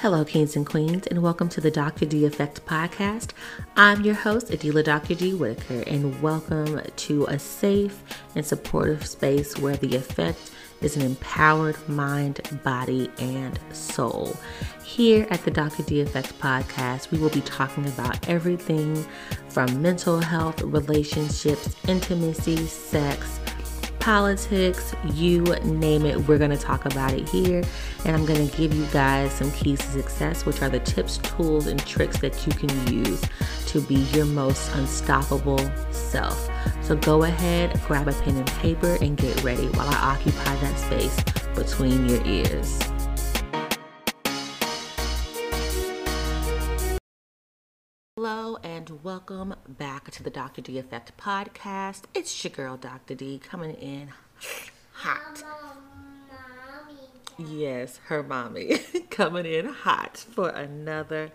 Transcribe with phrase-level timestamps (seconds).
[0.00, 2.04] Hello, kings and queens, and welcome to the Dr.
[2.04, 3.30] D Effect podcast.
[3.76, 5.14] I'm your host, Adila Dr.
[5.14, 8.04] D Whitaker, and welcome to a safe
[8.34, 10.52] and supportive space where the effect
[10.82, 14.36] is an empowered mind, body, and soul.
[14.84, 15.82] Here at the Dr.
[15.82, 19.02] D Effect podcast, we will be talking about everything
[19.48, 23.40] from mental health, relationships, intimacy, sex
[24.06, 27.64] politics, you name it, we're going to talk about it here.
[28.04, 31.18] And I'm going to give you guys some keys to success, which are the tips,
[31.18, 33.20] tools, and tricks that you can use
[33.66, 35.58] to be your most unstoppable
[35.90, 36.48] self.
[36.82, 40.78] So go ahead, grab a pen and paper, and get ready while I occupy that
[40.78, 41.20] space
[41.56, 42.78] between your ears.
[49.06, 50.60] Welcome back to the Dr.
[50.60, 52.06] D Effect podcast.
[52.12, 53.14] It's your girl, Dr.
[53.14, 54.08] D, coming in
[54.94, 55.44] hot.
[57.38, 58.78] Yes, her mommy
[59.10, 61.30] coming in hot for another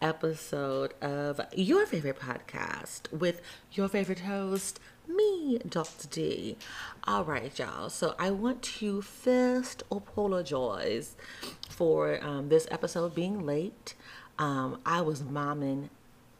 [0.00, 3.40] episode of your favorite podcast with
[3.72, 6.06] your favorite host, me, Dr.
[6.06, 6.56] D.
[7.02, 7.90] All right, y'all.
[7.90, 11.16] So I want to first apologize
[11.68, 13.94] for um, this episode being late.
[14.38, 15.88] Um, I was momming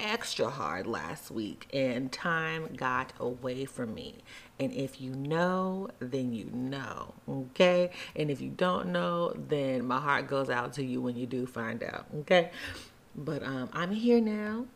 [0.00, 4.16] extra hard last week and time got away from me.
[4.60, 7.90] And if you know, then you know, okay?
[8.16, 11.46] And if you don't know, then my heart goes out to you when you do
[11.46, 12.50] find out, okay?
[13.14, 14.66] But um, I'm here now.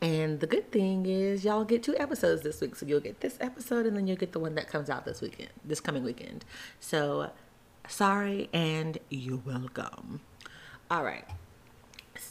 [0.00, 2.74] And the good thing is, y'all get two episodes this week.
[2.74, 5.20] So you'll get this episode and then you'll get the one that comes out this
[5.20, 6.44] weekend, this coming weekend.
[6.80, 7.30] So
[7.86, 10.20] sorry and you're welcome.
[10.90, 11.24] All right.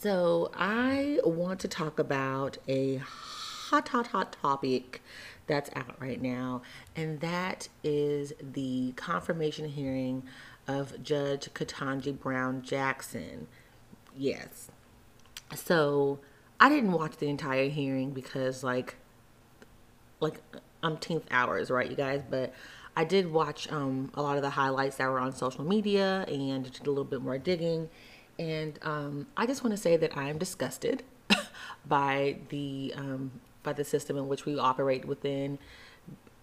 [0.02, 5.00] So, I want to talk about a hot, hot, hot topic
[5.46, 6.62] that's out right now,
[6.96, 10.24] and that is the confirmation hearing
[10.66, 13.46] of Judge Ketanji Brown Jackson.
[14.16, 14.72] Yes.
[15.54, 16.18] So,
[16.58, 18.96] I didn't watch the entire hearing because, like,
[20.18, 20.40] like
[20.82, 22.22] umpteenth hours, right, you guys?
[22.28, 22.52] But
[22.96, 26.64] I did watch um, a lot of the highlights that were on social media and
[26.64, 27.88] did a little bit more digging
[28.38, 31.02] and um, I just want to say that I am disgusted
[31.86, 33.32] by the um,
[33.62, 35.58] by the system in which we operate within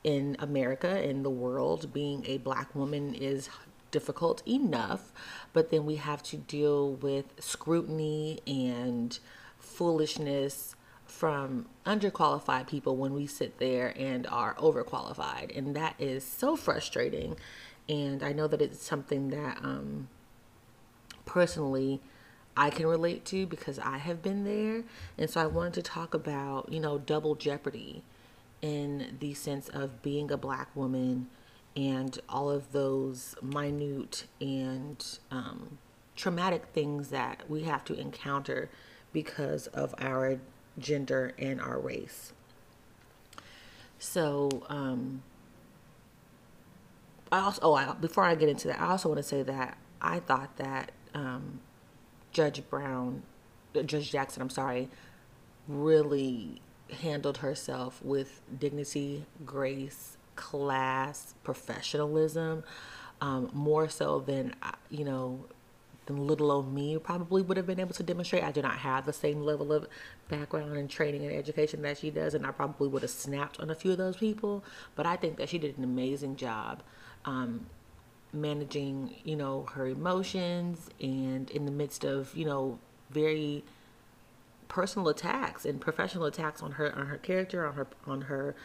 [0.04, 1.94] in America in the world.
[1.94, 3.50] Being a black woman is
[3.92, 5.12] difficult enough,
[5.54, 9.18] but then we have to deal with scrutiny and
[9.58, 10.76] foolishness
[11.06, 17.36] from underqualified people when we sit there and are overqualified, and that is so frustrating.
[17.88, 20.08] And I know that it's something that um,
[21.30, 22.02] personally
[22.58, 24.84] I can relate to because I have been there.
[25.18, 28.04] And so I wanted to talk about, you know, double jeopardy
[28.64, 31.28] in the sense of being a black woman
[31.76, 35.78] and all of those minute and um,
[36.16, 38.70] traumatic things that we have to encounter
[39.14, 40.40] because of our
[40.80, 42.34] gender and our race.
[44.00, 45.22] So, um,
[47.32, 49.78] I also, oh, I, before I get into that, I also want to say that
[50.02, 51.60] I thought that um,
[52.32, 53.24] Judge Brown,
[53.76, 54.90] uh, Judge Jackson, I'm sorry,
[55.68, 56.62] really
[57.02, 62.64] handled herself with dignity, grace, class, professionalism,
[63.22, 65.46] um, more so than, uh, you know,
[66.14, 68.44] little old me probably would have been able to demonstrate.
[68.44, 69.88] I do not have the same level of
[70.28, 73.70] background and training and education that she does, and I probably would have snapped on
[73.70, 74.64] a few of those people.
[74.96, 76.82] But I think that she did an amazing job
[77.26, 77.68] um,
[78.34, 82.80] managing, you know, her emotions and in the midst of, you know,
[83.10, 83.64] very
[84.68, 88.56] personal attacks and professional attacks on her on her character, on her on her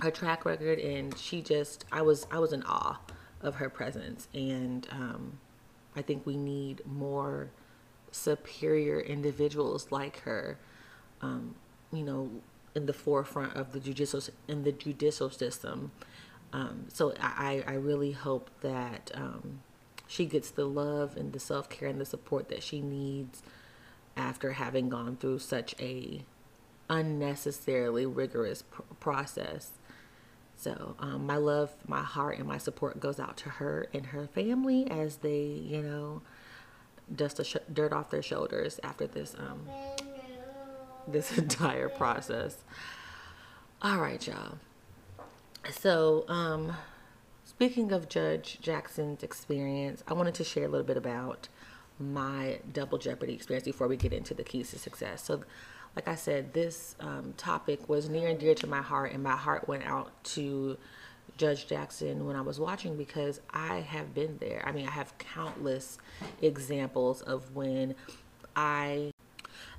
[0.00, 0.78] her track record.
[0.78, 3.00] And she just I was I was in awe
[3.40, 4.28] of her presence.
[4.34, 5.38] And um,
[5.96, 7.50] I think we need more
[8.12, 10.58] superior individuals like her
[11.22, 11.54] um,
[11.92, 12.30] you know
[12.74, 15.92] in the forefront of the judicial in the judicial system
[16.52, 19.60] um, so I, I really hope that um,
[20.06, 23.42] she gets the love and the self care and the support that she needs
[24.16, 26.22] after having gone through such a
[26.88, 29.70] unnecessarily rigorous pr- process.
[30.56, 34.26] So um, my love, my heart, and my support goes out to her and her
[34.26, 36.22] family as they, you know,
[37.14, 39.62] dust the sh- dirt off their shoulders after this um
[41.08, 42.56] this entire process.
[43.82, 44.58] All right, y'all.
[45.70, 46.72] So, um,
[47.44, 51.48] speaking of Judge Jackson's experience, I wanted to share a little bit about
[51.98, 55.22] my double jeopardy experience before we get into the keys to success.
[55.22, 55.42] So,
[55.94, 59.36] like I said, this um, topic was near and dear to my heart, and my
[59.36, 60.76] heart went out to
[61.36, 64.62] Judge Jackson when I was watching because I have been there.
[64.66, 65.98] I mean, I have countless
[66.42, 67.94] examples of when
[68.56, 69.12] I,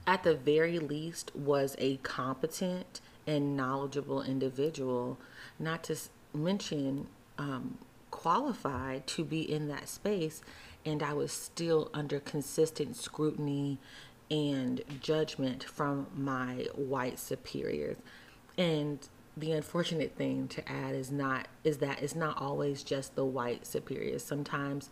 [0.06, 5.18] at the very least, was a competent and knowledgeable individual,
[5.62, 5.98] not to
[6.34, 7.78] mention um,
[8.10, 10.42] qualified to be in that space,
[10.86, 13.80] and I was still under consistent scrutiny
[14.30, 17.98] and judgment from my white superiors.
[18.58, 19.00] And
[19.36, 23.66] the unfortunate thing to add is not is that it's not always just the white
[23.66, 24.24] superiors.
[24.24, 24.90] Sometimes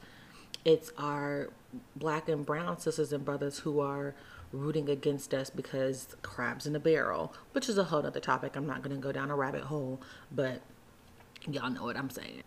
[0.65, 1.49] it's our
[1.95, 4.15] black and brown sisters and brothers who are
[4.51, 8.55] rooting against us because crabs in a barrel, which is a whole other topic.
[8.55, 10.01] I'm not going to go down a rabbit hole,
[10.31, 10.61] but
[11.47, 12.43] y'all know what I'm saying.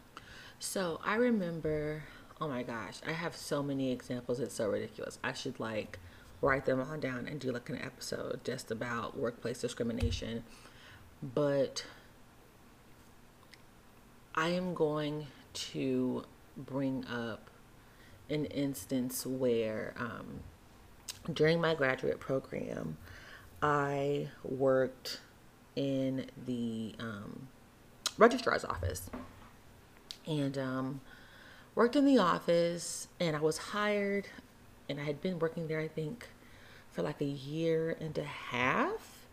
[0.59, 2.05] So I remember,
[2.41, 4.41] oh my gosh, I have so many examples.
[4.41, 5.19] It's so ridiculous.
[5.23, 5.99] I should like
[6.41, 10.45] write them all down and do like an episode just about workplace discrimination.
[11.23, 11.85] But
[14.35, 16.25] I am going to
[16.57, 17.51] bring up
[18.29, 20.41] an instance where um,
[21.33, 22.97] during my graduate program,
[23.63, 25.21] I worked
[25.77, 27.49] in the um,
[28.19, 29.09] registrar's office
[30.27, 31.01] and um,
[31.75, 33.09] worked in the office.
[33.21, 34.27] And I was hired,
[34.89, 36.29] and I had been working there, I think,
[36.91, 39.27] for like a year and a half.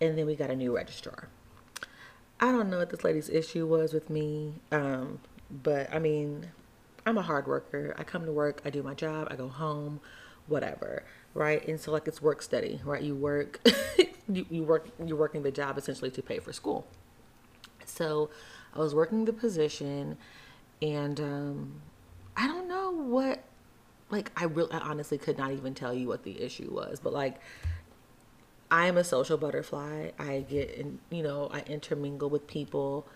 [0.00, 1.28] And then we got a new registrar.
[2.40, 5.20] I don't know what this lady's issue was with me, um,
[5.62, 6.50] but I mean,
[7.04, 7.94] I'm a hard worker.
[7.98, 10.00] I come to work, I do my job, I go home,
[10.46, 11.02] whatever,
[11.34, 11.66] right?
[11.66, 13.02] And so like it's work study, right?
[13.02, 13.60] You work,
[14.28, 16.86] you, you work, you're working the job essentially to pay for school.
[17.84, 18.30] So
[18.74, 20.16] I was working the position,
[20.80, 21.82] and um,
[22.36, 23.42] I don't know what,
[24.10, 27.12] like I really, I honestly could not even tell you what the issue was, but
[27.12, 27.40] like
[28.70, 30.10] I am a social butterfly.
[30.18, 33.06] I get in, you know, I intermingle with people.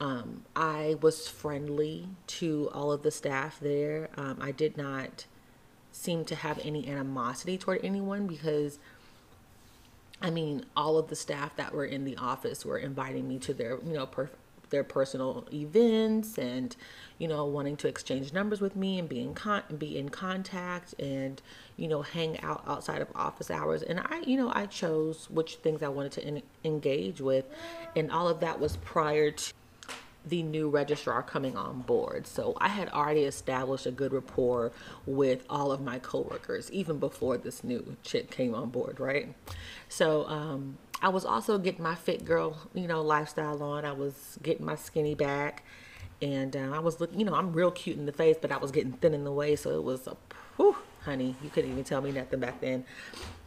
[0.00, 4.10] Um, I was friendly to all of the staff there.
[4.16, 5.26] Um, I did not
[5.92, 8.78] seem to have any animosity toward anyone because,
[10.20, 13.54] I mean, all of the staff that were in the office were inviting me to
[13.54, 14.30] their, you know, per-
[14.70, 16.74] their personal events and,
[17.18, 20.94] you know, wanting to exchange numbers with me and be in con- be in contact
[20.98, 21.40] and,
[21.76, 23.82] you know, hang out outside of office hours.
[23.82, 27.44] And I, you know, I chose which things I wanted to in- engage with,
[27.94, 29.52] and all of that was prior to
[30.24, 32.26] the new registrar coming on board.
[32.26, 34.72] So I had already established a good rapport
[35.06, 39.34] with all of my coworkers even before this new chick came on board, right?
[39.88, 43.84] So um, I was also getting my fit girl, you know, lifestyle on.
[43.84, 45.64] I was getting my skinny back,
[46.20, 48.58] and uh, I was looking, you know, I'm real cute in the face, but I
[48.58, 50.16] was getting thin in the waist, so it was a,
[50.56, 52.84] whew, honey, you couldn't even tell me nothing back then.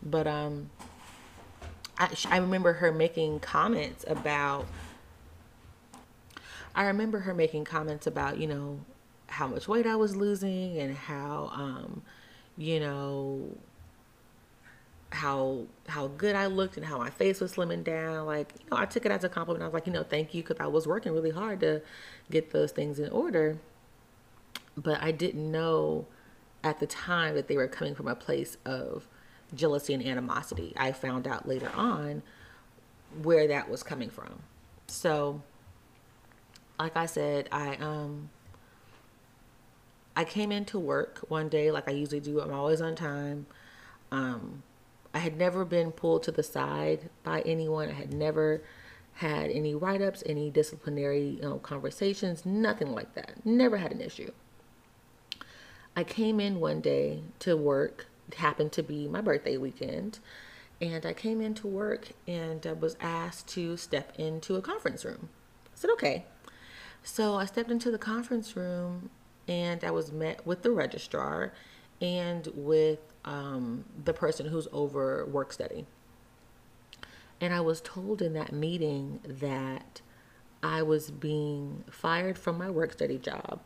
[0.03, 0.69] But um,
[1.97, 4.65] I, I remember her making comments about
[6.75, 8.79] I remember her making comments about, you know,
[9.27, 12.01] how much weight I was losing and how, um,
[12.57, 13.49] you know,
[15.11, 18.25] how how good I looked and how my face was slimming down.
[18.25, 19.63] Like, you know, I took it as a compliment.
[19.63, 21.81] I was like, you know, thank you because I was working really hard to
[22.29, 23.57] get those things in order.
[24.75, 26.05] But I didn't know
[26.63, 29.07] at the time that they were coming from a place of
[29.53, 30.73] jealousy and animosity.
[30.75, 32.21] I found out later on
[33.21, 34.41] where that was coming from.
[34.87, 35.41] So
[36.79, 38.29] like I said, I um
[40.15, 42.39] I came into work one day like I usually do.
[42.41, 43.47] I'm always on time.
[44.11, 44.63] Um
[45.13, 47.89] I had never been pulled to the side by anyone.
[47.89, 48.61] I had never
[49.13, 53.45] had any write-ups, any disciplinary you know, conversations, nothing like that.
[53.45, 54.31] Never had an issue.
[55.95, 58.07] I came in one day to work.
[58.27, 60.19] It happened to be my birthday weekend.
[60.81, 65.29] And I came into work and uh, was asked to step into a conference room.
[65.67, 66.25] I said, okay.
[67.07, 69.11] So I stepped into the conference room
[69.47, 71.53] and I was met with the registrar
[72.01, 75.85] and with um, the person who's over work study.
[77.39, 80.01] And I was told in that meeting that
[80.63, 83.59] I was being fired from my work study job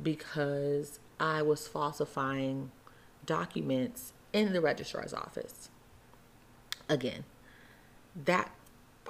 [0.00, 2.70] because I was falsifying
[3.26, 5.70] documents in the registrar's office.
[6.88, 7.24] Again,
[8.14, 8.52] that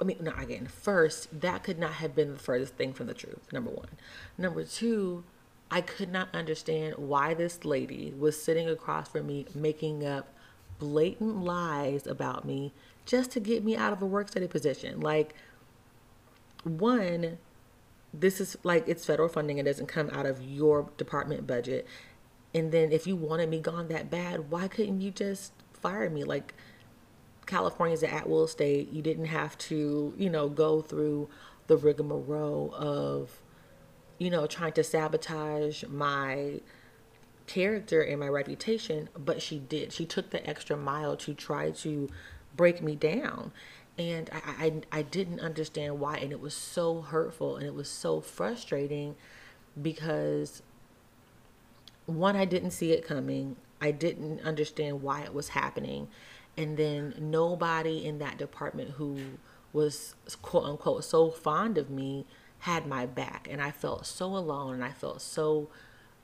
[0.01, 3.13] I mean, not again, first, that could not have been the furthest thing from the
[3.13, 3.89] truth, number one.
[4.35, 5.23] Number two,
[5.69, 10.33] I could not understand why this lady was sitting across from me making up
[10.79, 12.73] blatant lies about me
[13.05, 14.99] just to get me out of a work study position.
[14.99, 15.35] Like,
[16.63, 17.37] one,
[18.13, 21.87] this is like it's federal funding, it doesn't come out of your department budget.
[22.53, 26.23] And then if you wanted me gone that bad, why couldn't you just fire me?
[26.23, 26.53] Like,
[27.45, 28.91] California's an at will state.
[28.91, 31.29] You didn't have to, you know, go through
[31.67, 33.41] the rigmarole of
[34.21, 36.61] you know, trying to sabotage my
[37.47, 39.91] character and my reputation, but she did.
[39.91, 42.07] She took the extra mile to try to
[42.55, 43.51] break me down.
[43.97, 46.17] And I, I, I didn't understand why.
[46.17, 49.15] And it was so hurtful and it was so frustrating
[49.81, 50.61] because
[52.05, 53.55] one, I didn't see it coming.
[53.81, 56.09] I didn't understand why it was happening.
[56.61, 59.17] And then nobody in that department who
[59.73, 60.13] was
[60.43, 62.27] quote unquote so fond of me
[62.59, 63.47] had my back.
[63.49, 65.69] And I felt so alone and I felt so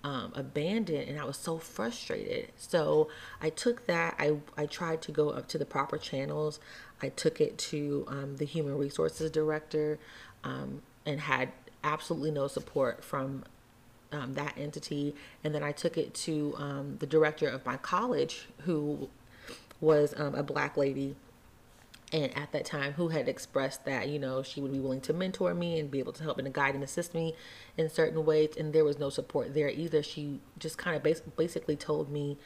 [0.04, 2.52] um, abandoned and I was so frustrated.
[2.56, 3.10] So
[3.42, 6.60] I took that, I, I tried to go up to the proper channels.
[7.02, 9.98] I took it to um, the human resources director
[10.44, 11.52] um, and had
[11.84, 13.44] absolutely no support from
[14.12, 15.16] um, that entity.
[15.44, 19.10] And then I took it to um, the director of my college, who
[19.80, 21.16] was um, a black lady.
[22.14, 25.14] And at that time who had expressed that you know she would be willing to
[25.14, 27.36] mentor me and be able to help and guide and assist me
[27.76, 28.52] in certain ways.
[28.58, 30.02] And there was no support there either.
[30.02, 32.38] She just kind of bas- basically told me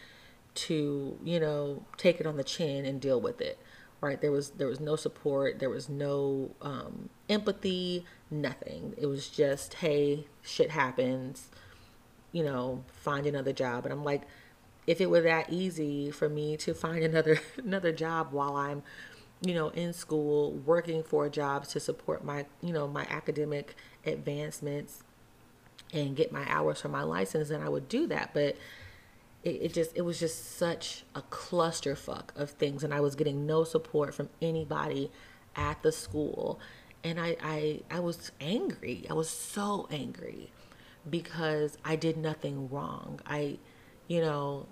[0.54, 3.58] to you know take it on the chin and deal with it
[4.02, 4.20] right?
[4.20, 5.60] There was there was no support.
[5.60, 8.96] There was no um, empathy nothing.
[8.98, 11.50] It was just hey shit happens
[12.32, 13.86] you know find another job.
[13.86, 14.24] And i'm like
[14.88, 18.84] if it were that easy for me to find another another job while i'm
[19.42, 25.04] you know, in school, working for jobs to support my, you know, my academic advancements
[25.94, 28.32] and get my hours for my license, and I would do that.
[28.34, 28.56] But
[29.44, 33.48] it, it just, it was just such a clusterfuck of things, and I was getting
[33.48, 35.12] no support from anybody
[35.56, 36.60] at the school,
[37.04, 39.08] and I, I, I was angry.
[39.10, 40.52] I was so angry
[41.10, 43.22] because I did nothing wrong.
[43.26, 43.58] I,
[44.12, 44.66] you know,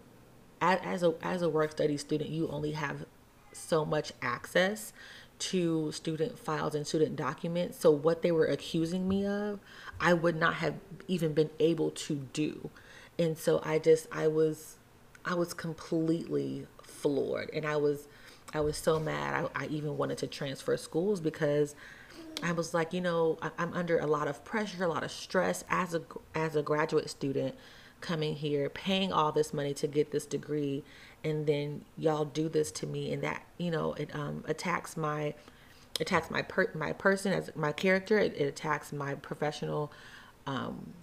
[0.60, 3.06] as, as a as a work study student, you only have
[3.54, 4.92] so much access
[5.40, 7.80] to student files and student documents.
[7.80, 9.62] So, what they were accusing me of,
[9.98, 10.76] I would not have
[11.08, 12.70] even been able to do.
[13.18, 14.76] And so, I just, I was,
[15.24, 17.50] I was completely floored.
[17.54, 18.10] And I was,
[18.54, 19.50] I was so mad.
[19.56, 21.76] I, I even wanted to transfer schools because
[22.44, 25.12] I was like, you know, I, I'm under a lot of pressure, a lot of
[25.14, 26.02] stress as a,
[26.36, 27.56] as a graduate student
[28.02, 30.84] coming here, paying all this money to get this degree
[31.24, 35.34] and then y'all do this to me and that you know it um, attacks my
[36.00, 39.92] attacks my per- my person as my character it, it attacks my professional
[40.48, 40.94] um,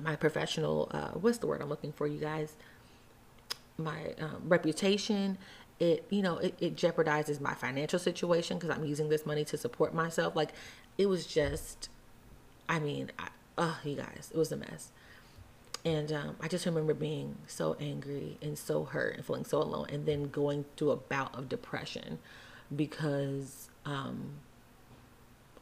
[0.00, 2.54] my professional uh, what's the word i'm looking for you guys?
[3.76, 5.38] My um, reputation
[5.78, 9.56] it you know it, it jeopardizes my financial situation because i'm using this money to
[9.56, 10.52] support myself like
[10.98, 11.88] it was just
[12.68, 14.92] i mean I, oh you guys it was a mess
[15.84, 19.86] and um, I just remember being so angry and so hurt and feeling so alone,
[19.90, 22.18] and then going through a bout of depression
[22.74, 24.32] because um,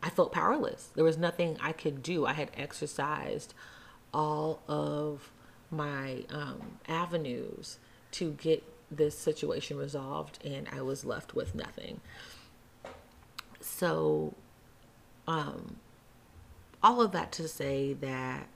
[0.02, 0.90] I felt powerless.
[0.94, 2.26] There was nothing I could do.
[2.26, 3.54] I had exercised
[4.12, 5.30] all of
[5.70, 7.78] my um, avenues
[8.12, 12.00] to get this situation resolved, and I was left with nothing.
[13.60, 14.34] So,
[15.26, 15.76] um,
[16.82, 18.48] all of that to say that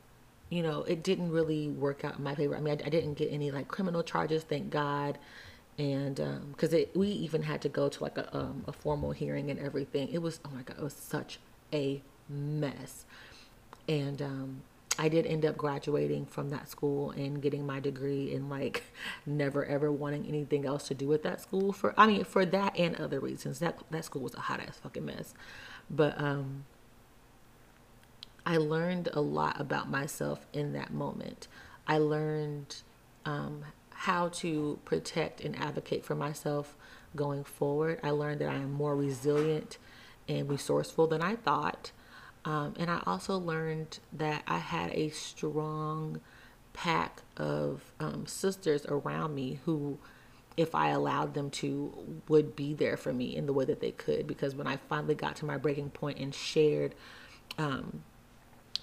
[0.52, 2.54] you know, it didn't really work out in my favor.
[2.54, 5.16] I mean, I, I didn't get any like criminal charges, thank God.
[5.78, 6.16] And
[6.50, 9.58] because um, we even had to go to like a, um, a formal hearing and
[9.58, 10.10] everything.
[10.10, 11.38] It was, oh my God, it was such
[11.72, 13.06] a mess.
[13.88, 14.60] And um,
[14.98, 18.82] I did end up graduating from that school and getting my degree and like
[19.24, 22.78] never ever wanting anything else to do with that school for I mean for that
[22.78, 23.58] and other reasons.
[23.60, 25.32] That that school was a hot ass fucking mess.
[25.88, 26.66] But um
[28.44, 31.48] I learned a lot about myself in that moment.
[31.86, 32.76] I learned
[33.24, 36.76] um, how to protect and advocate for myself
[37.14, 38.00] going forward.
[38.02, 39.78] I learned that I am more resilient
[40.28, 41.92] and resourceful than I thought.
[42.44, 46.20] Um, and I also learned that I had a strong
[46.72, 49.98] pack of um, sisters around me who,
[50.56, 53.92] if I allowed them to, would be there for me in the way that they
[53.92, 54.26] could.
[54.26, 56.94] Because when I finally got to my breaking point and shared
[57.58, 58.02] um,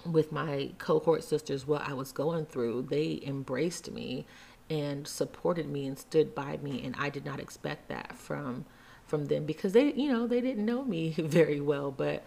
[0.06, 4.26] with my cohort sisters what I was going through, they embraced me
[4.68, 8.64] and supported me and stood by me and I did not expect that from
[9.04, 12.22] from them because they you know they didn't know me very well but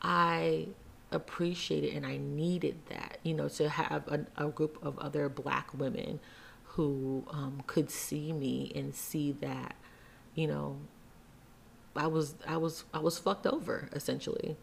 [0.00, 0.68] I
[1.10, 5.76] appreciated and I needed that you know to have a, a group of other black
[5.76, 6.20] women
[6.64, 9.74] who um, could see me and see that
[10.36, 10.78] you know
[11.96, 14.56] I was I was I was fucked over essentially.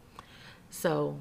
[0.69, 1.19] So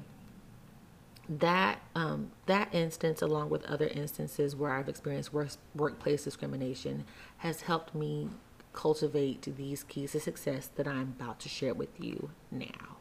[1.29, 7.05] that um, that instance, along with other instances where I've experienced work, workplace discrimination,
[7.37, 8.29] has helped me
[8.73, 12.97] cultivate these keys to success that I'm about to share with you now.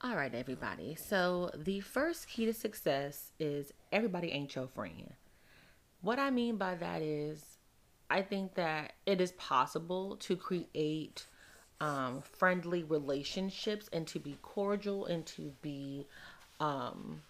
[0.00, 0.94] All right, everybody.
[0.94, 5.14] So, the first key to success is everybody ain't your friend.
[6.00, 7.58] What I mean by that is,
[8.08, 11.26] I think that it is possible to create
[11.80, 16.06] um, friendly relationships and to be cordial and to be,
[16.60, 17.22] um,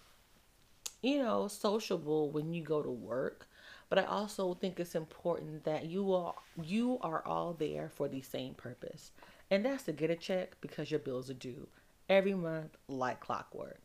[1.01, 3.47] you know, sociable when you go to work.
[3.89, 8.21] But I also think it's important that you all you are all there for the
[8.21, 9.11] same purpose,
[9.49, 11.67] and that's to get a check because your bills are due
[12.07, 13.81] every month like clockwork.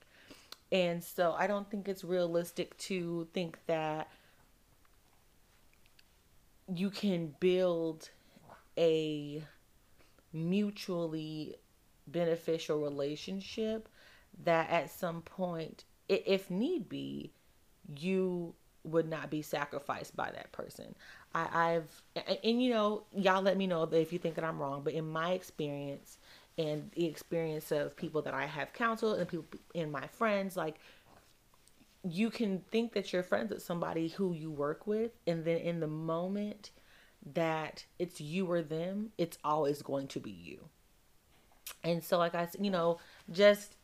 [0.72, 4.08] And so I don't think it's realistic to think that
[6.72, 8.10] you can build
[8.76, 9.42] a
[10.32, 11.54] mutually
[12.06, 13.88] beneficial relationship
[14.42, 17.32] that at some point if need be
[17.96, 20.94] you would not be sacrificed by that person
[21.34, 24.58] I, i've and, and you know y'all let me know if you think that i'm
[24.58, 26.18] wrong but in my experience
[26.56, 30.76] and the experience of people that I have counseled and people in my friends, like
[32.08, 35.80] you can think that you're friends with somebody who you work with, and then in
[35.80, 36.70] the moment
[37.34, 40.68] that it's you or them, it's always going to be you.
[41.82, 42.98] And so, like I said, you know,
[43.30, 43.76] just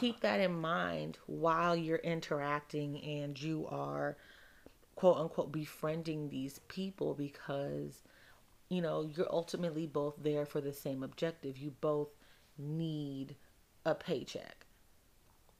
[0.00, 4.16] keep that in mind while you're interacting and you are
[4.94, 8.02] quote unquote befriending these people because
[8.70, 11.58] you know, you're ultimately both there for the same objective.
[11.58, 12.08] You both
[12.56, 13.34] need
[13.84, 14.64] a paycheck.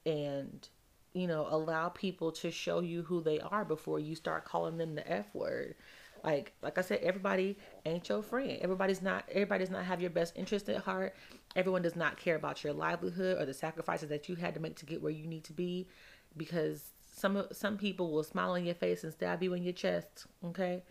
[0.05, 0.67] And,
[1.13, 4.95] you know, allow people to show you who they are before you start calling them
[4.95, 5.75] the F word.
[6.23, 8.57] Like like I said, everybody ain't your friend.
[8.61, 11.15] Everybody's not everybody's not have your best interest at heart.
[11.55, 14.77] Everyone does not care about your livelihood or the sacrifices that you had to make
[14.77, 15.87] to get where you need to be
[16.37, 20.27] because some some people will smile in your face and stab you in your chest,
[20.45, 20.83] okay?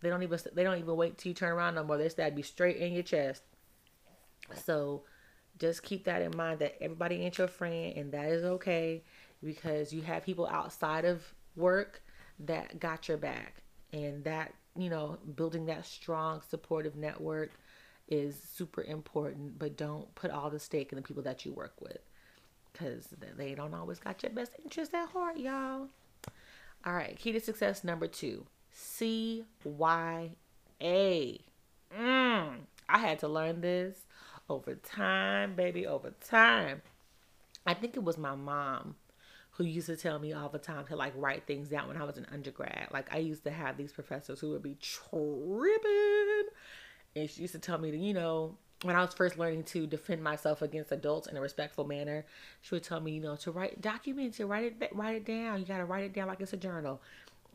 [0.00, 1.96] They don't even they don't even wait till you turn around no more.
[1.96, 3.42] They stab you straight in your chest.
[4.54, 5.04] So
[5.58, 9.02] just keep that in mind that everybody ain't your friend and that is okay
[9.42, 11.22] because you have people outside of
[11.56, 12.02] work
[12.40, 13.62] that got your back
[13.92, 17.52] and that you know building that strong supportive network
[18.08, 21.74] is super important but don't put all the stake in the people that you work
[21.80, 21.98] with
[22.72, 25.88] because they don't always got your best interest at heart y'all
[26.84, 30.30] all right key to success number two C Y
[30.82, 31.40] A.
[31.96, 32.56] Mm,
[32.88, 33.96] I had to learn this
[34.50, 36.82] over time, baby, over time.
[37.64, 38.96] I think it was my mom
[39.52, 42.04] who used to tell me all the time to like write things down when I
[42.04, 42.88] was an undergrad.
[42.92, 46.48] Like I used to have these professors who would be tripping.
[47.16, 49.86] And she used to tell me to, you know, when I was first learning to
[49.86, 52.26] defend myself against adults in a respectful manner,
[52.60, 55.60] she would tell me, you know, to write documents, to write it, write it down.
[55.60, 57.00] You got to write it down like it's a journal.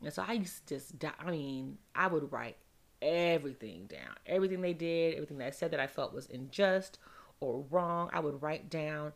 [0.02, 2.56] And so I used to just, I mean, I would write
[3.02, 4.16] everything down.
[4.26, 6.98] Everything they did, everything that I said that I felt was unjust
[7.40, 8.10] or wrong.
[8.12, 9.12] I would write down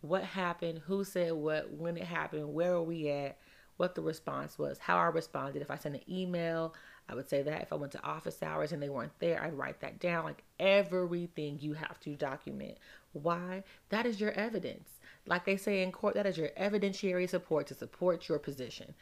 [0.00, 3.38] what happened, who said what, when it happened, where are we at,
[3.76, 5.62] what the response was, how I responded.
[5.62, 6.74] If I sent an email,
[7.08, 7.62] I would say that.
[7.62, 10.24] If I went to office hours and they weren't there, I'd write that down.
[10.24, 12.78] Like everything you have to document.
[13.12, 13.62] Why?
[13.90, 14.88] That is your evidence.
[15.26, 18.94] Like they say in court, that is your evidentiary support to support your position.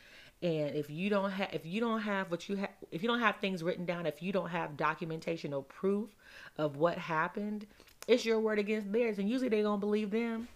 [0.42, 3.20] And if you don't have if you don't have what you have if you don't
[3.20, 6.10] have things written down, if you don't have documentation or proof
[6.58, 7.66] of what happened,
[8.06, 9.18] it's your word against theirs.
[9.18, 10.48] And usually they don't believe them.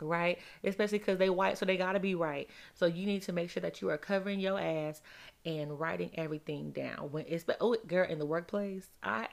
[0.00, 0.38] Right?
[0.64, 2.48] Especially because they white, so they gotta be right.
[2.74, 5.02] So you need to make sure that you are covering your ass
[5.44, 7.10] and writing everything down.
[7.10, 9.28] When it's oh girl in the workplace, I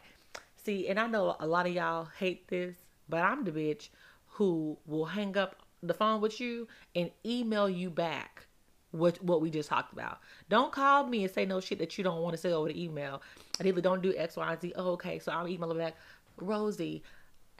[0.63, 2.75] see, and I know a lot of y'all hate this,
[3.10, 3.89] but I'm the bitch
[4.27, 8.47] who will hang up the phone with you and email you back
[8.91, 10.19] what what we just talked about.
[10.49, 12.84] Don't call me and say no shit that you don't want to say over the
[12.84, 13.21] email.
[13.60, 14.73] I either don't do X, Y, and Z.
[14.75, 15.95] Oh, okay, so I'll email you back,
[16.38, 17.03] Rosie.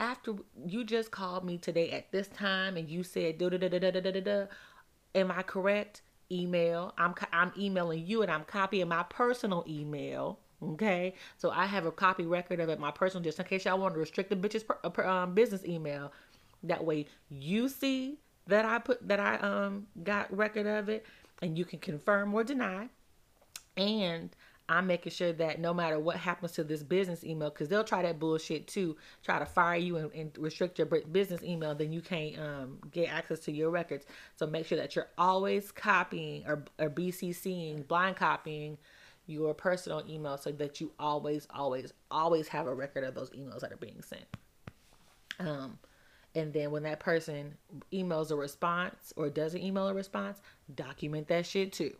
[0.00, 3.68] After you just called me today at this time and you said da da da
[3.68, 4.44] da da da da da,
[5.14, 6.02] am I correct?
[6.30, 6.94] Email.
[6.98, 10.38] I'm I'm emailing you and I'm copying my personal email.
[10.62, 13.78] Okay, so I have a copy record of it, my personal, just in case y'all
[13.78, 16.12] want to restrict the bitch's per, um, business email.
[16.64, 21.06] That way you see that I put that I um got record of it
[21.40, 22.88] and you can confirm or deny.
[23.76, 24.30] And
[24.68, 28.02] I'm making sure that no matter what happens to this business email, because they'll try
[28.02, 32.02] that bullshit too, try to fire you and, and restrict your business email, then you
[32.02, 34.04] can't um, get access to your records.
[34.36, 38.76] So make sure that you're always copying or, or BCCing, blind copying
[39.26, 43.60] your personal email so that you always, always, always have a record of those emails
[43.60, 44.24] that are being sent.
[45.38, 45.78] Um,
[46.34, 47.54] and then when that person
[47.92, 50.40] emails a response or doesn't email a response,
[50.74, 51.94] document that shit too.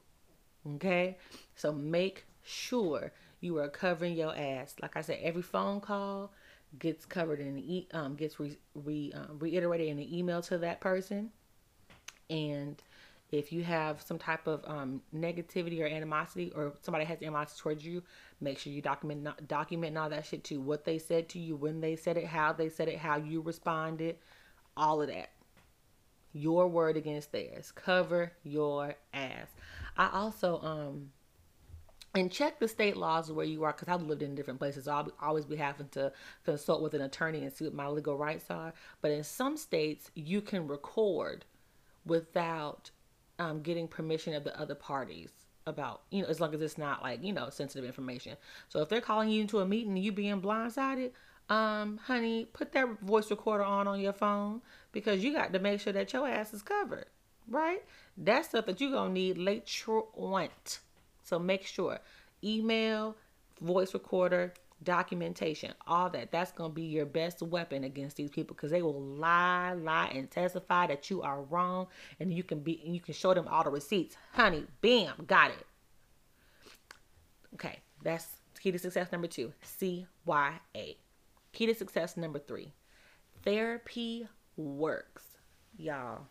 [0.75, 1.17] Okay?
[1.55, 4.75] So make sure you are covering your ass.
[4.81, 6.33] Like I said, every phone call,
[6.79, 10.59] gets covered in the e- um, gets re- re- um, reiterated in an email to
[10.59, 11.31] that person,
[12.29, 12.83] and
[13.31, 17.85] if you have some type of um, negativity or animosity, or somebody has animosity towards
[17.85, 18.03] you,
[18.41, 20.61] make sure you document document all that shit too.
[20.61, 23.41] What they said to you, when they said it, how they said it, how you
[23.41, 24.17] responded,
[24.77, 25.31] all of that.
[26.33, 27.73] Your word against theirs.
[27.73, 29.49] Cover your ass.
[29.97, 31.11] I also um
[32.19, 34.85] and check the state laws where you are because I've lived in different places.
[34.85, 36.13] So I'll always be having to
[36.45, 38.73] consult with an attorney and see what my legal rights are.
[39.01, 41.45] But in some states, you can record
[42.05, 42.91] without
[43.39, 45.31] um, getting permission of the other parties
[45.67, 48.37] about, you know, as long as it's not like, you know, sensitive information.
[48.69, 51.13] So if they're calling you into a meeting and you being blindsided,
[51.49, 54.61] um, honey, put that voice recorder on on your phone
[54.93, 57.07] because you got to make sure that your ass is covered,
[57.49, 57.85] right?
[58.17, 60.49] That's stuff that you're going to need later on.
[61.29, 62.01] So make sure
[62.43, 63.17] email,
[63.61, 66.31] voice recorder, documentation, all that.
[66.31, 70.11] That's going to be your best weapon against these people because they will lie, lie,
[70.15, 71.89] and testify that you are wrong,
[72.21, 74.17] and you can be, you can show them all the receipts.
[74.33, 75.67] Honey, bam, got it.
[77.55, 78.27] Okay, that's
[78.61, 79.53] key to success number two.
[79.65, 80.97] CYA.
[81.53, 82.73] Key to success number three.
[83.43, 85.25] Therapy works,
[85.77, 86.27] y'all.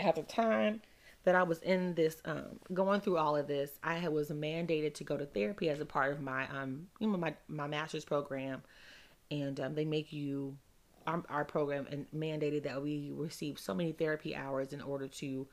[0.00, 0.80] At the time
[1.24, 5.04] that I was in this, um, going through all of this, I was mandated to
[5.04, 8.62] go to therapy as a part of my, um, you know, my my master's program,
[9.30, 10.56] and um, they make you
[11.06, 15.46] our, our program and mandated that we receive so many therapy hours in order to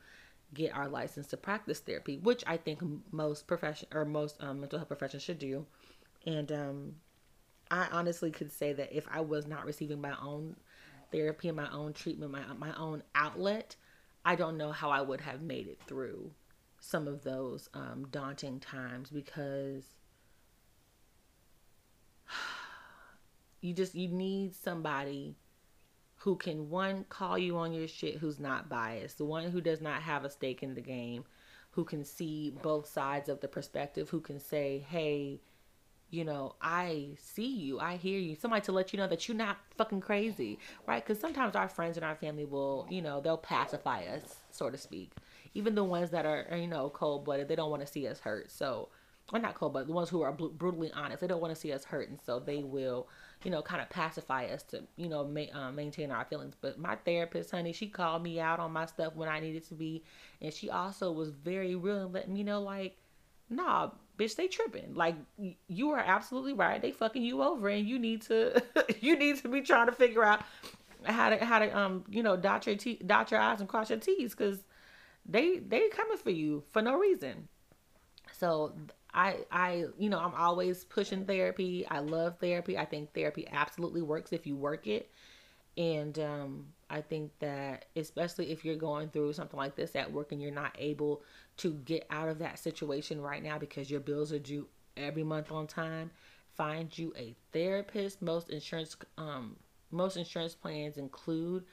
[0.54, 4.78] get our license to practice therapy, which I think most profession or most um, mental
[4.78, 5.66] health professions should do.
[6.26, 6.94] And um,
[7.70, 10.56] I honestly could say that if I was not receiving my own
[11.10, 13.76] therapy and my own treatment, my my own outlet,
[14.24, 16.30] I don't know how I would have made it through
[16.80, 19.84] some of those um, daunting times because
[23.60, 25.36] you just you need somebody
[26.16, 29.80] who can one call you on your shit who's not biased the one who does
[29.80, 31.24] not have a stake in the game
[31.70, 35.40] who can see both sides of the perspective who can say hey
[36.12, 38.36] you know, I see you, I hear you.
[38.36, 41.02] Somebody to let you know that you're not fucking crazy, right?
[41.02, 44.76] Because sometimes our friends and our family will, you know, they'll pacify us, so to
[44.76, 45.12] speak.
[45.54, 48.20] Even the ones that are, you know, cold blooded, they don't want to see us
[48.20, 48.50] hurt.
[48.50, 48.90] So,
[49.32, 51.72] or not cold blooded, the ones who are brutally honest, they don't want to see
[51.72, 53.08] us hurt, and so they will,
[53.42, 56.54] you know, kind of pacify us to, you know, ma- uh, maintain our feelings.
[56.60, 59.74] But my therapist, honey, she called me out on my stuff when I needed to
[59.74, 60.04] be,
[60.42, 62.98] and she also was very real and letting me know, like,
[63.48, 64.94] nah, bitch, they tripping.
[64.94, 65.16] Like
[65.68, 66.80] you are absolutely right.
[66.80, 68.62] They fucking you over, and you need to
[69.00, 70.42] you need to be trying to figure out
[71.04, 73.90] how to how to um you know dot your t dot your i's and cross
[73.90, 74.58] your t's because
[75.26, 77.48] they they coming for you for no reason.
[78.32, 78.74] So
[79.14, 81.86] I I you know I'm always pushing therapy.
[81.88, 82.78] I love therapy.
[82.78, 85.10] I think therapy absolutely works if you work it.
[85.76, 90.30] And um, I think that especially if you're going through something like this at work
[90.30, 91.22] and you're not able
[91.56, 95.50] to get out of that situation right now because your bills are due every month
[95.50, 96.10] on time,
[96.54, 98.20] find you a therapist.
[98.20, 99.56] Most insurance um,
[99.90, 101.64] most insurance plans include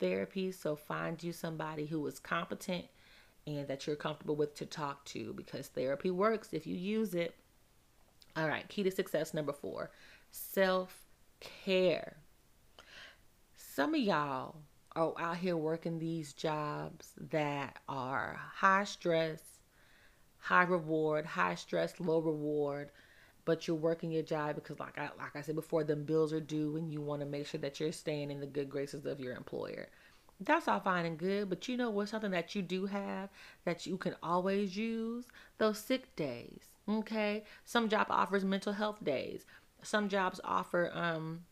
[0.00, 2.86] therapy, so find you somebody who is competent
[3.46, 7.34] and that you're comfortable with to talk to because therapy works if you use it.
[8.36, 9.90] All right, key to success number 4,
[10.30, 12.16] self-care
[13.74, 14.56] some of y'all
[14.94, 19.40] are out here working these jobs that are high stress,
[20.36, 22.90] high reward, high stress, low reward,
[23.46, 26.40] but you're working your job because like I like I said before, the bills are
[26.40, 29.20] due and you want to make sure that you're staying in the good graces of
[29.20, 29.88] your employer.
[30.38, 33.30] That's all fine and good, but you know what's something that you do have
[33.64, 35.24] that you can always use?
[35.56, 36.64] Those sick days.
[36.86, 37.44] Okay?
[37.64, 39.46] Some job offers mental health days.
[39.82, 41.44] Some jobs offer um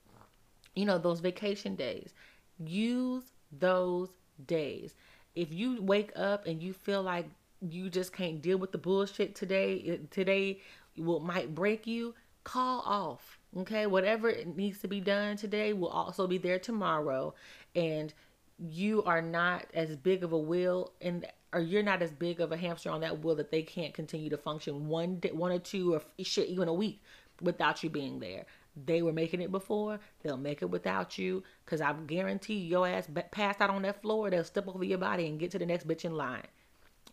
[0.75, 2.15] you know, those vacation days.
[2.59, 4.11] Use those
[4.47, 4.95] days.
[5.35, 7.27] If you wake up and you feel like
[7.61, 10.61] you just can't deal with the bullshit today, today
[10.97, 13.39] will might break you, call off.
[13.57, 17.35] Okay, whatever needs to be done today will also be there tomorrow,
[17.75, 18.15] and
[18.59, 22.53] you are not as big of a wheel and or you're not as big of
[22.53, 25.59] a hamster on that wheel that they can't continue to function one day, one or
[25.59, 27.03] two or shit even a week
[27.43, 28.47] without you being there.
[28.77, 30.01] They were making it before.
[30.23, 31.43] They'll make it without you.
[31.67, 34.31] Cause I guarantee your ass passed out on that floor.
[34.31, 36.47] They'll step over your body and get to the next bitch in line.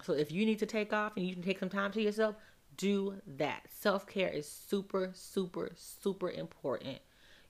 [0.03, 2.35] So if you need to take off and you can take some time to yourself,
[2.77, 3.63] do that.
[3.69, 6.99] Self care is super, super, super important.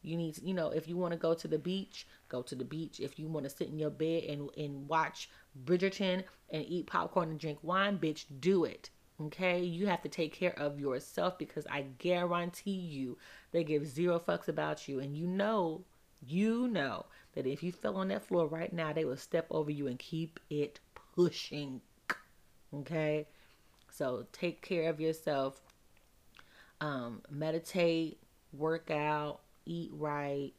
[0.01, 2.55] You need to, you know, if you want to go to the beach, go to
[2.55, 2.99] the beach.
[2.99, 5.29] If you want to sit in your bed and, and watch
[5.65, 8.89] Bridgerton and eat popcorn and drink wine, bitch, do it.
[9.19, 13.17] Okay, you have to take care of yourself because I guarantee you
[13.51, 14.99] they give zero fucks about you.
[14.99, 15.85] And you know,
[16.25, 19.71] you know that if you fell on that floor right now, they will step over
[19.71, 20.79] you and keep it
[21.15, 21.81] pushing.
[22.71, 23.27] Okay,
[23.89, 25.61] so take care of yourself.
[26.79, 28.19] Um, meditate,
[28.53, 30.53] work out, eat right,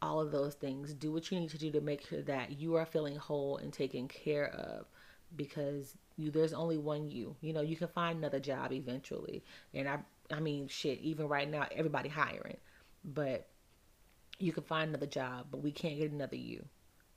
[0.00, 0.94] all of those things.
[0.94, 3.72] Do what you need to do to make sure that you are feeling whole and
[3.72, 4.86] taken care of
[5.34, 7.36] because you there's only one you.
[7.40, 9.44] You know, you can find another job eventually.
[9.72, 9.98] And I
[10.30, 12.58] I mean shit, even right now everybody hiring.
[13.04, 13.48] But
[14.38, 16.64] you can find another job, but we can't get another you.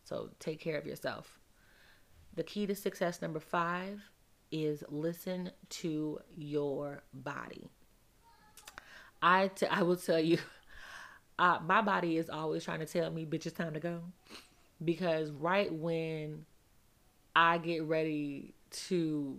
[0.03, 1.39] So take care of yourself.
[2.35, 4.01] The key to success number 5
[4.51, 7.69] is listen to your body.
[9.21, 10.39] I, t- I will tell you,
[11.39, 14.01] uh, my body is always trying to tell me, bitch, it's time to go.
[14.83, 16.45] Because right when
[17.35, 19.38] I get ready to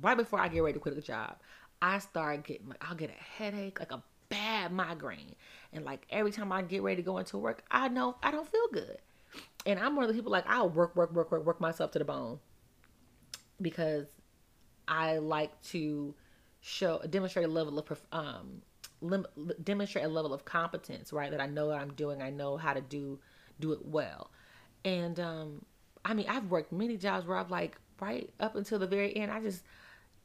[0.00, 1.36] right before I get ready to quit the job,
[1.80, 5.34] I start getting like I'll get a headache, like a bad migraine.
[5.72, 8.48] And like every time I get ready to go into work, I know I don't
[8.48, 8.98] feel good.
[9.66, 11.98] And I'm one of the people like I'll work, work, work, work, work myself to
[11.98, 12.38] the bone.
[13.60, 14.06] Because
[14.88, 16.14] I like to
[16.60, 18.62] show demonstrate a level of um
[19.00, 19.26] lim,
[19.62, 21.30] demonstrate a level of competence, right?
[21.30, 23.18] That I know what I'm doing, I know how to do
[23.60, 24.30] do it well.
[24.84, 25.64] And um
[26.04, 29.30] I mean, I've worked many jobs where I've like right up until the very end,
[29.30, 29.62] I just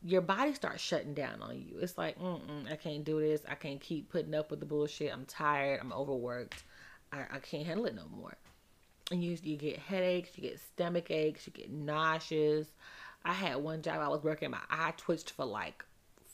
[0.04, 1.80] your body starts shutting down on you.
[1.80, 2.18] It's like,
[2.70, 3.42] I can't do this.
[3.50, 5.12] I can't keep putting up with the bullshit.
[5.12, 5.80] I'm tired.
[5.82, 6.64] I'm overworked.
[7.12, 8.36] I, I can't handle it no more.
[9.12, 12.68] And you you get headaches, you get stomach aches, you get nauseous.
[13.24, 15.86] I had one job I was working, my eye twitched for like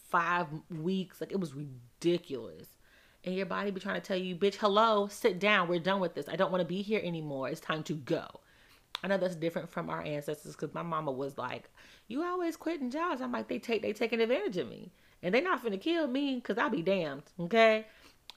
[0.10, 1.21] five weeks.
[1.21, 2.67] Like it was ridiculous.
[3.23, 5.69] And your body be trying to tell you, bitch, hello, sit down.
[5.69, 6.27] We're done with this.
[6.27, 7.47] I don't want to be here anymore.
[7.47, 8.41] It's time to go.
[9.04, 11.70] I know that's different from our ancestors because my mama was like,
[12.08, 15.42] "You always quitting jobs." I'm like, "They take they taking advantage of me, and they
[15.42, 17.86] not finna kill me because I'll be damned." Okay,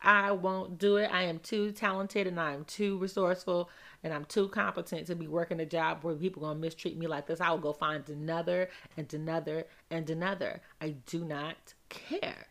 [0.03, 1.11] I won't do it.
[1.13, 3.71] I am too talented and I am too resourceful
[4.05, 7.27] and I'm too competent to be working a job where people gonna mistreat me like
[7.27, 7.41] this.
[7.41, 10.61] I will go find another and another and another.
[10.81, 12.47] I do not care.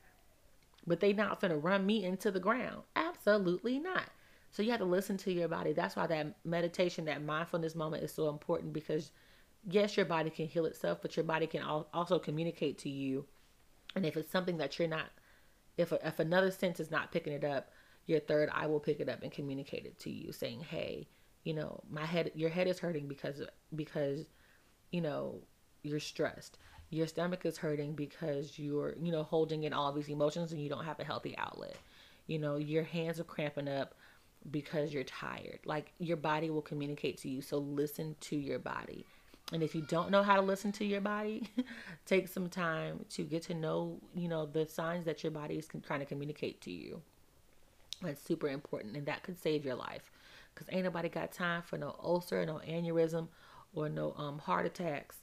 [0.88, 2.84] But they not finna run me into the ground.
[2.96, 4.10] Absolutely not.
[4.56, 5.74] So you have to listen to your body.
[5.74, 9.12] That's why that meditation, that mindfulness moment is so important because
[9.70, 13.26] yes, your body can heal itself, but your body can also communicate to you.
[13.98, 15.08] And if it's something that you're not,
[15.76, 17.70] if if another sense is not picking it up,
[18.06, 21.10] your third eye will pick it up and communicate it to you, saying, "Hey,
[21.44, 23.42] you know, my head, your head is hurting because
[23.76, 24.30] because,
[24.90, 25.42] you know,
[25.84, 26.60] you're stressed.
[26.92, 30.70] Your stomach is hurting because you're, you know, holding in all these emotions and you
[30.70, 31.76] don't have a healthy outlet.
[32.28, 33.96] You know, your hands are cramping up
[34.52, 35.60] because you're tired.
[35.66, 37.42] Like your body will communicate to you.
[37.42, 39.06] So listen to your body.
[39.52, 41.50] And if you don't know how to listen to your body,
[42.06, 45.68] take some time to get to know, you know, the signs that your body is
[45.86, 47.02] trying to communicate to you.
[48.02, 50.12] That's super important and that could save your life.
[50.56, 53.28] Cause ain't nobody got time for no ulcer, no aneurysm,
[53.74, 55.18] or no um heart attacks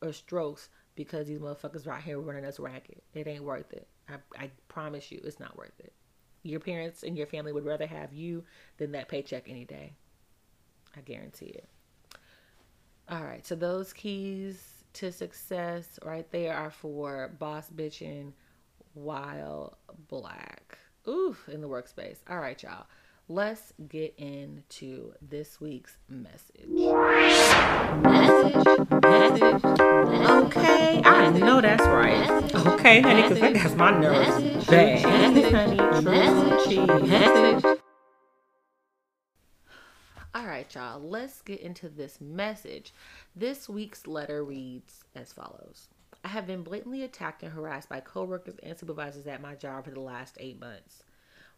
[0.00, 3.00] or strokes because these motherfuckers right here running us ragged.
[3.14, 3.86] It ain't worth it.
[4.08, 5.92] I, I promise you, it's not worth it.
[6.42, 8.44] Your parents and your family would rather have you
[8.78, 9.92] than that paycheck any day.
[10.96, 11.68] I guarantee it.
[13.08, 18.32] All right, so those keys to success right there are for boss bitching
[18.94, 20.78] while black.
[21.08, 22.18] Oof, in the workspace.
[22.28, 22.86] All right, y'all.
[23.30, 26.66] Let's get into this week's message.
[26.66, 28.56] Message,
[29.04, 29.64] message,
[30.28, 32.28] Okay, I know that's right.
[32.66, 35.52] Okay, honey, because that gets my nerves bad.
[35.52, 35.76] honey,
[37.06, 37.64] message.
[40.34, 42.92] All right, y'all, let's get into this message.
[43.36, 45.86] This week's letter reads as follows.
[46.24, 49.92] I have been blatantly attacked and harassed by coworkers and supervisors at my job for
[49.92, 51.04] the last eight months.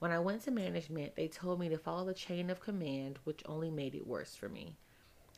[0.03, 3.45] When I went to management, they told me to follow the chain of command, which
[3.47, 4.75] only made it worse for me.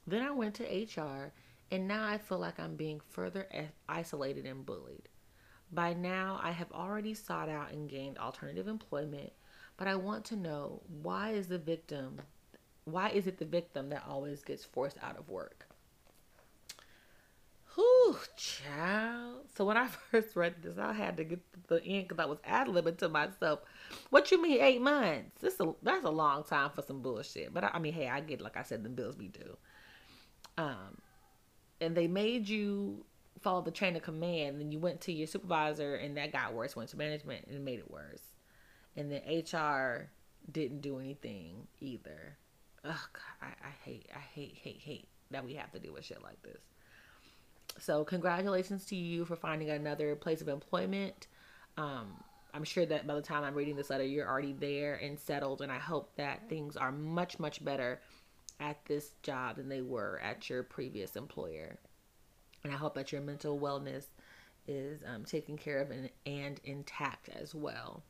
[0.07, 1.35] Then I went to HR,
[1.70, 3.46] and now I feel like I'm being further
[3.90, 5.11] isolated and bullied.
[5.70, 9.35] By now, I have already sought out and gained alternative employment,
[9.77, 12.22] but I want to know why is the victim
[12.85, 15.68] why is it the victim that always gets forced out of work?
[18.36, 19.46] Child.
[19.54, 22.26] So when I first read this, I had to get to the end because I
[22.26, 23.60] was ad libbing to myself.
[24.10, 25.40] What you mean eight months?
[25.40, 27.52] This a, that's a long time for some bullshit.
[27.54, 29.56] But I, I mean, hey, I get like I said, the bills be due.
[30.58, 30.98] Um,
[31.80, 33.04] and they made you
[33.40, 34.60] follow the chain of command.
[34.60, 36.76] And you went to your supervisor, and that got worse.
[36.76, 38.22] Went to management, and made it worse.
[38.96, 40.10] And then HR
[40.50, 42.36] didn't do anything either.
[42.82, 42.94] God,
[43.40, 46.42] I, I hate, I hate, hate, hate that we have to deal with shit like
[46.42, 46.60] this.
[47.78, 51.26] So congratulations to you for finding another place of employment.
[51.76, 55.18] Um, I'm sure that by the time I'm reading this letter, you're already there and
[55.18, 58.00] settled, and I hope that things are much, much better
[58.60, 61.78] at this job than they were at your previous employer.
[62.62, 64.06] And I hope that your mental wellness
[64.68, 68.02] is um, taken care of and, and intact as well.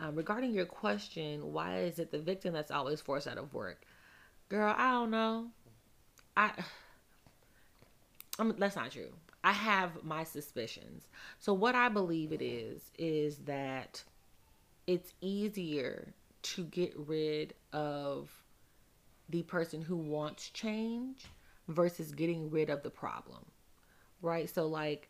[0.00, 3.82] Um, regarding your question, why is it the victim that's always forced out of work?
[4.48, 5.48] Girl, I don't know.
[6.36, 6.52] I
[8.38, 9.12] that's not true.
[9.44, 11.08] I have my suspicions.
[11.38, 14.02] So what I believe it is is that
[14.86, 18.30] it's easier to get rid of
[19.28, 21.26] the person who wants change
[21.68, 23.44] versus getting rid of the problem.
[24.22, 24.48] Right?
[24.48, 25.08] So like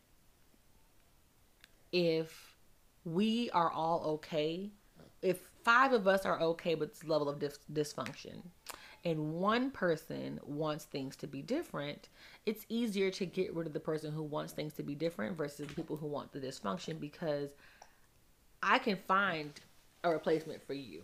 [1.93, 2.57] if
[3.05, 4.71] we are all okay,
[5.23, 8.43] if five of us are okay with this level of dis- dysfunction,
[9.09, 12.11] and one person wants things to be different,
[12.45, 15.67] it's easier to get rid of the person who wants things to be different versus
[15.67, 17.55] the people who want the dysfunction because
[18.63, 19.53] I can find
[20.05, 21.03] a replacement for you.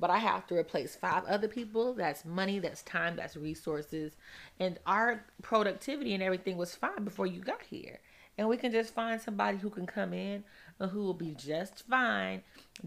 [0.00, 1.92] But I have to replace five other people.
[1.92, 4.16] That's money, that's time, that's resources.
[4.58, 7.98] And our productivity and everything was fine before you got here.
[8.38, 10.42] And we can just find somebody who can come in
[10.80, 12.42] and who will be just fine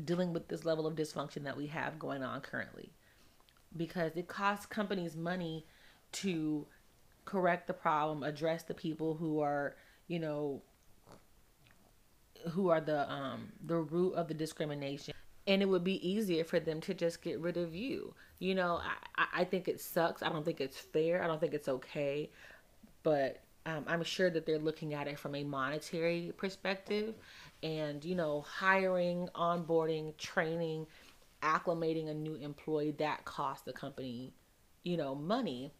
[0.05, 2.91] dealing with this level of dysfunction that we have going on currently
[3.75, 5.65] because it costs companies money
[6.11, 6.65] to
[7.25, 9.75] correct the problem, address the people who are,
[10.07, 10.61] you know,
[12.51, 15.13] who are the um the root of the discrimination.
[15.47, 18.13] And it would be easier for them to just get rid of you.
[18.39, 18.79] You know
[19.17, 20.21] i i think it sucks.
[20.23, 21.23] I don't think it's fair.
[21.23, 22.31] I don't think it's okay.
[23.03, 27.15] But um, i'm sure that they're looking at it from a monetary perspective.
[27.63, 30.87] And you know hiring onboarding training
[31.41, 34.33] acclimating a new employee that costs the company,
[34.83, 35.71] you know, money,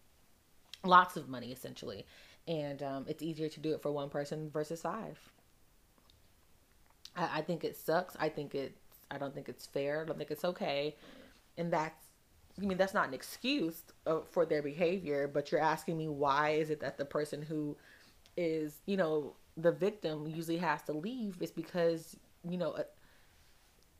[0.84, 2.06] lots of money essentially.
[2.48, 5.18] And um, it's easier to do it for one person versus five.
[7.16, 8.16] I, I think it sucks.
[8.18, 10.02] I think it's, I don't think it's fair.
[10.02, 10.96] I don't think it's okay.
[11.58, 12.06] And that's,
[12.60, 16.50] I mean, that's not an excuse uh, for their behavior, but you're asking me why
[16.50, 17.76] is it that the person who
[18.36, 22.16] is, you know, the victim usually has to leave is because,
[22.48, 22.76] you know,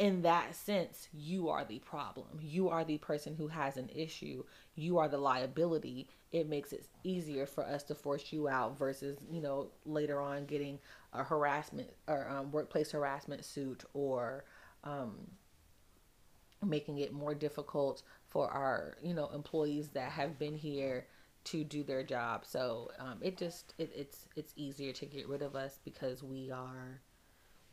[0.01, 2.27] in that sense, you are the problem.
[2.41, 4.43] You are the person who has an issue.
[4.75, 6.09] You are the liability.
[6.33, 10.47] It makes it easier for us to force you out versus, you know, later on
[10.47, 10.79] getting
[11.13, 14.45] a harassment or um, workplace harassment suit or
[14.85, 15.19] um,
[16.65, 21.09] making it more difficult for our, you know, employees that have been here
[21.45, 22.47] to do their job.
[22.47, 26.51] So um, it just it, it's it's easier to get rid of us because we
[26.51, 27.03] are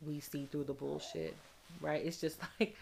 [0.02, 1.34] we see through the bullshit
[1.80, 2.04] right?
[2.04, 2.76] It's just like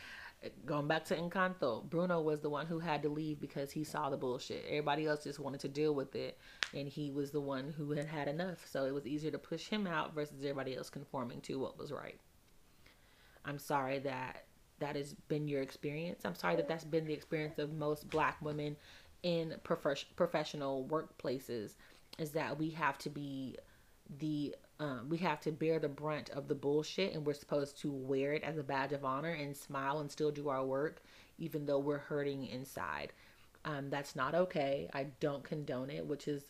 [0.65, 1.89] going back to Encanto.
[1.89, 4.65] Bruno was the one who had to leave because he saw the bullshit.
[4.67, 6.39] Everybody else just wanted to deal with it,
[6.75, 8.67] and he was the one who had had enough.
[8.69, 11.93] So it was easier to push him out versus everybody else conforming to what was
[11.93, 12.19] right.
[13.45, 14.45] I'm sorry that
[14.79, 16.23] that has been your experience.
[16.25, 18.77] I'm sorry that that's been the experience of most black women
[19.23, 21.75] in prof- professional workplaces
[22.19, 23.57] is that we have to be
[24.19, 27.91] the um, we have to bear the brunt of the bullshit and we're supposed to
[27.91, 31.03] wear it as a badge of honor and smile and still do our work
[31.39, 33.13] even though we're hurting inside.
[33.65, 34.89] Um, that's not okay.
[34.95, 36.45] I don't condone it which is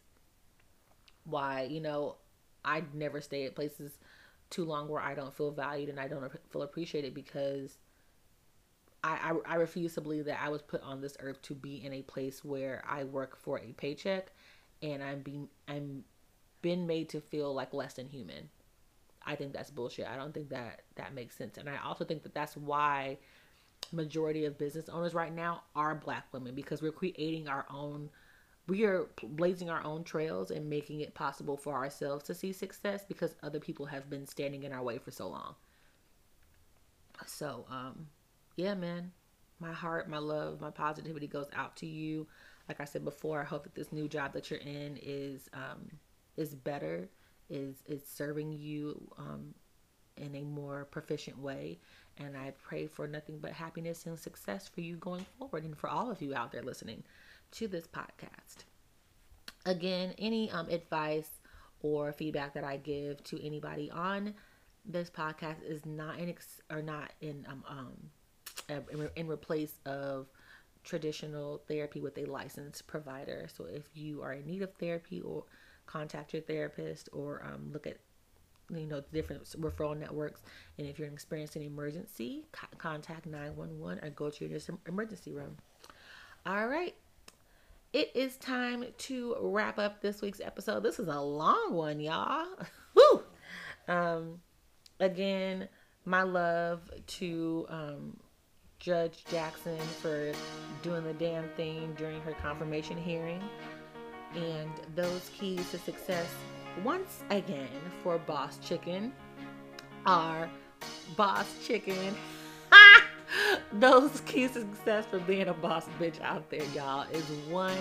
[1.27, 2.17] why you know
[2.65, 3.99] i never stay at places
[4.49, 7.79] too long where i don't feel valued and i don't feel appreciated because
[9.03, 11.85] I, I, I refuse to believe that i was put on this earth to be
[11.85, 14.31] in a place where i work for a paycheck
[14.83, 16.05] and i'm being i'm
[16.63, 18.49] been made to feel like less than human.
[19.25, 20.07] I think that's bullshit.
[20.07, 21.59] I don't think that that makes sense.
[21.59, 23.19] And I also think that that's why
[23.93, 28.11] majority of business owners right now are black women because we're creating our own
[28.69, 33.05] we are blazing our own trails and making it possible for ourselves to see success
[33.07, 35.55] because other people have been standing in our way for so long.
[37.27, 38.09] So, um
[38.57, 39.13] yeah, man.
[39.61, 42.27] My heart, my love, my positivity goes out to you.
[42.69, 45.91] Like I said before, I hope that this new job that you're in is um
[46.37, 47.09] is better,
[47.49, 49.55] is is serving you um,
[50.17, 51.79] in a more proficient way.
[52.19, 55.89] And I pray for nothing but happiness and success for you going forward, and for
[55.89, 57.03] all of you out there listening
[57.53, 58.65] to this podcast.
[59.67, 61.29] Again, any um, advice
[61.81, 64.35] or feedback that I give to anybody on
[64.85, 68.11] this podcast is not in ex- or not in um, um
[68.69, 70.27] in, in replace of
[70.85, 73.49] traditional therapy with a licensed provider.
[73.55, 75.45] So if you are in need of therapy or
[75.87, 77.97] contact your therapist or um, look at
[78.71, 80.43] you know the different referral networks
[80.79, 82.45] and if you're experiencing an emergency
[82.79, 84.59] contact 911 or go to your
[84.89, 85.57] emergency room
[86.45, 86.95] all right
[87.97, 90.83] it is time to wrap up this week's episode.
[90.83, 92.47] This is a long one, y'all.
[92.95, 93.23] Woo!
[93.89, 94.41] Um,
[95.01, 95.67] again,
[96.05, 98.17] my love to um,
[98.79, 100.33] Judge Jackson for
[100.83, 103.43] doing the damn thing during her confirmation hearing.
[104.37, 106.29] And those keys to success,
[106.85, 107.69] once again,
[108.03, 109.13] for Boss Chicken
[110.05, 110.51] are
[111.17, 112.15] Boss Chicken.
[113.73, 117.79] those keys to success for being a boss bitch out there, y'all, is one,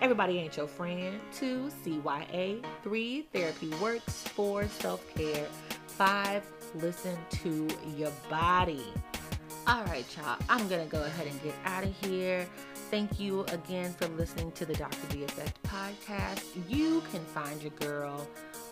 [0.00, 1.20] everybody ain't your friend.
[1.32, 2.64] Two, CYA.
[2.82, 4.22] Three, therapy works.
[4.28, 5.46] Four, self care.
[5.86, 6.44] Five,
[6.76, 8.84] listen to your body.
[9.66, 10.38] All right, y'all.
[10.48, 12.46] I'm to go ahead and get out of here.
[12.90, 15.08] Thank you again for listening to the Dr.
[15.08, 16.44] D Effect podcast.
[16.68, 18.26] You can find your girl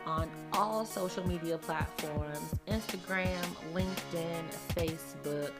[0.06, 3.42] on all social media platforms Instagram,
[3.72, 4.44] LinkedIn,
[4.76, 5.50] Facebook,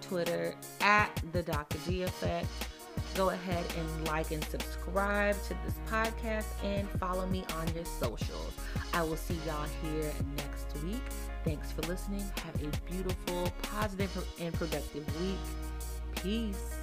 [0.00, 1.76] Twitter at the Dr.
[1.86, 2.46] D Effect.
[3.14, 8.54] Go ahead and like and subscribe to this podcast and follow me on your socials.
[8.94, 11.02] I will see y'all here next week.
[11.44, 12.24] Thanks for listening.
[12.42, 15.38] Have a beautiful, positive, and productive week.
[16.22, 16.77] Peace.